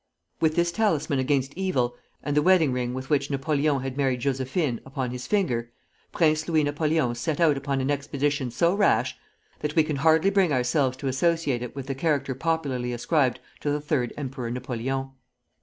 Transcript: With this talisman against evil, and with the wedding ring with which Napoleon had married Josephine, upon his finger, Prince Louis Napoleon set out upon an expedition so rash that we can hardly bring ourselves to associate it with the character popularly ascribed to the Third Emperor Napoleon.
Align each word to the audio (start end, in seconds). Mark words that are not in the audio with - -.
With 0.39 0.55
this 0.55 0.71
talisman 0.71 1.19
against 1.19 1.53
evil, 1.55 1.95
and 2.23 2.31
with 2.35 2.35
the 2.37 2.41
wedding 2.41 2.73
ring 2.73 2.95
with 2.95 3.11
which 3.11 3.29
Napoleon 3.29 3.81
had 3.81 3.97
married 3.97 4.21
Josephine, 4.21 4.81
upon 4.83 5.11
his 5.11 5.27
finger, 5.27 5.71
Prince 6.11 6.47
Louis 6.49 6.63
Napoleon 6.63 7.13
set 7.13 7.39
out 7.39 7.55
upon 7.55 7.81
an 7.81 7.91
expedition 7.91 8.49
so 8.49 8.73
rash 8.73 9.15
that 9.59 9.75
we 9.75 9.83
can 9.83 9.97
hardly 9.97 10.31
bring 10.31 10.51
ourselves 10.51 10.97
to 10.97 11.07
associate 11.07 11.61
it 11.61 11.75
with 11.75 11.85
the 11.85 11.93
character 11.93 12.33
popularly 12.33 12.93
ascribed 12.93 13.41
to 13.59 13.69
the 13.69 13.79
Third 13.79 14.11
Emperor 14.17 14.49
Napoleon. 14.49 15.11